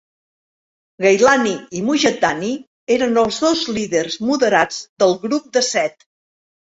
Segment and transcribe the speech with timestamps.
[1.05, 2.51] Gailani i Mujaddadi
[2.97, 6.09] eren els dos líders moderats del grup de set.